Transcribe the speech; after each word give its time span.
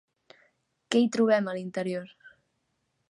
Què 0.95 1.03
hi 1.03 1.11
trobem 1.17 1.51
a 1.51 1.53
l'interior? 1.59 2.09